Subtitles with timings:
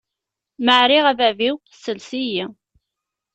[0.63, 2.45] Ma ɛriɣ a bab-iw, ssels-iyi!